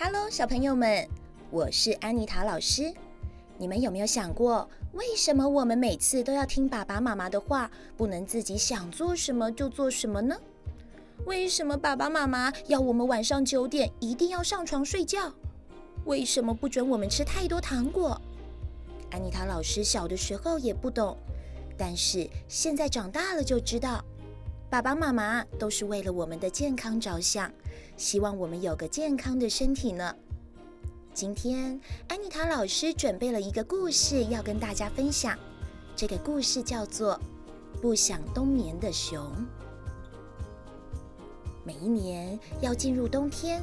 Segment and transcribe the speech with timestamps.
[0.00, 1.08] Hello，小朋友们，
[1.50, 2.94] 我是安妮塔老师。
[3.58, 10.36] 你们有没有想过，为什么我们每次都要听爸爸妈妈的话，不能自己想做什么就做什么呢？
[11.24, 15.32] 为什么爸爸妈妈要我们晚上九点一定要上床睡觉？
[16.04, 18.22] 为什么不准我们吃太多糖果？
[19.10, 21.16] 安妮塔老师小的时候也不懂，
[21.76, 24.04] 但是现在长大了就知道，
[24.70, 27.50] 爸爸妈妈都是为了我们的健康着想。
[27.96, 30.14] 希望我们有个健康的身体呢。
[31.14, 35.36] 今天安妮塔老师准备了一个故事要跟大家分享，
[35.96, 37.18] 这个故事叫做
[37.80, 39.18] 《不想冬眠的熊》。
[41.64, 43.62] 每一年要进入冬天，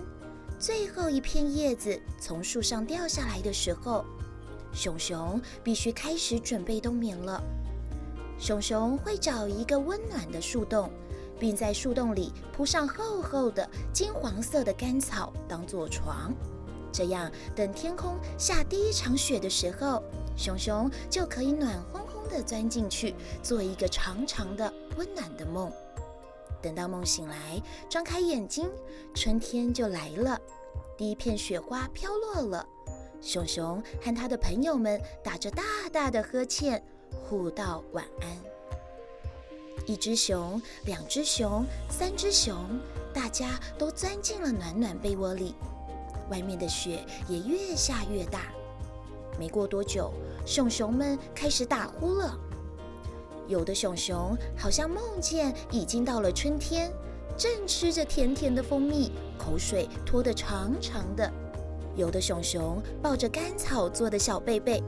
[0.60, 4.04] 最后一片叶子从树上掉下来的时候，
[4.74, 7.42] 熊熊必须开始准备冬眠了。
[8.38, 10.90] 熊熊会找一个温暖的树洞。
[11.38, 16.34] 并在树洞里铺上厚厚的金黄色的干草当做床，
[16.94, 20.02] 这样等天空下第一场雪的时候，
[20.38, 25.70] 熊熊就可以暖烘烘地钻进去，做一个长长的温暖的梦。
[26.62, 28.70] 等到梦醒来，张开眼睛，
[29.14, 30.40] 春天就来了，
[30.98, 32.66] 第一片雪花飘落了，
[33.22, 36.82] 熊熊和他的朋友们打着大大的呵欠，
[37.24, 38.28] 互道晚安。
[39.86, 42.56] 一只熊，两只熊，三只熊，
[43.14, 45.56] 大家都钻进了暖暖被窝里。
[46.30, 48.52] 外面的雪也越下越大。
[49.38, 50.12] 没过多久，
[50.46, 52.36] 熊熊们开始打呼了。
[53.48, 56.92] 有的熊熊好像梦见已经到了春天，
[57.38, 61.32] 正吃着甜甜的蜂蜜，口水拖得长长的。
[61.96, 64.82] 有的熊熊抱着干草做的小被被，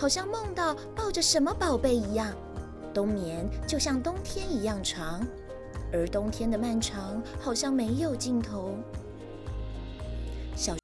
[0.00, 2.34] 好像梦到抱着什么宝贝一样。
[2.94, 5.20] 冬眠就像冬天一样长，
[5.92, 8.74] 而冬天的漫长好像没有尽头。
[10.56, 10.74] 小，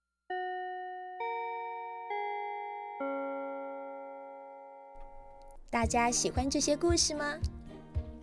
[5.71, 7.39] 大家喜欢这些故事吗？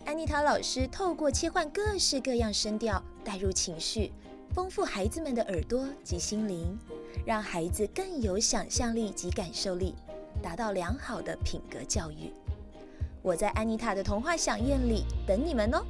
[0.04, 4.12] 安妮塔老师透过切换各式各样声调，带入情绪，
[4.54, 6.78] 丰富孩子们的耳朵及心灵，
[7.26, 9.92] 让孩子更有想象力及感受力，
[10.44, 12.30] 达到良好的品格教育。
[13.22, 15.82] 我在安妮塔的童话饗宴里等你们哦。